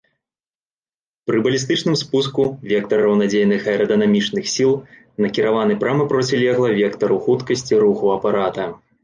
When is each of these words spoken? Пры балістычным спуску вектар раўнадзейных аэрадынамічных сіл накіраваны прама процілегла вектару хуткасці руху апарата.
Пры 1.29 1.41
балістычным 1.47 1.95
спуску 2.01 2.43
вектар 2.71 3.03
раўнадзейных 3.07 3.61
аэрадынамічных 3.75 4.49
сіл 4.55 4.73
накіраваны 5.27 5.77
прама 5.85 6.09
процілегла 6.15 6.73
вектару 6.81 7.21
хуткасці 7.29 7.73
руху 7.87 8.05
апарата. 8.17 8.67